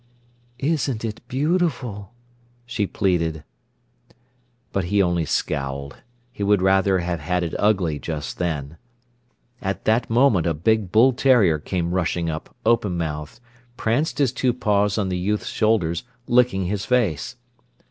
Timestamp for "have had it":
6.97-7.53